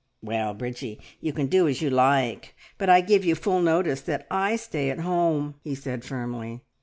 "Well, 0.23 0.55
Bridgie, 0.55 0.99
you 1.19 1.31
can 1.31 1.45
do 1.45 1.67
as 1.67 1.79
you 1.83 1.91
like, 1.91 2.55
but 2.79 2.89
I 2.89 3.01
give 3.01 3.23
you 3.23 3.35
full 3.35 3.61
notice 3.61 4.01
that 4.01 4.25
I 4.31 4.55
stay 4.55 4.89
at 4.89 5.01
home!" 5.01 5.59
he 5.63 5.75
said 5.75 6.03
firmly. 6.03 6.63